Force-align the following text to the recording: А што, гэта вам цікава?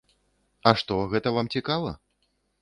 А 0.71 0.73
што, 0.79 0.97
гэта 1.11 1.35
вам 1.37 1.51
цікава? 1.57 1.93